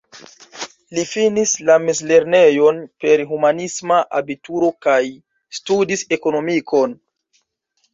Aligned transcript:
Li 0.97 1.03
finis 1.09 1.53
la 1.67 1.75
mezlernejon 1.83 2.81
per 3.05 3.25
humanisma 3.35 4.03
abituro 4.23 4.75
kaj 4.89 5.01
studis 5.63 6.11
ekonomikon. 6.21 7.03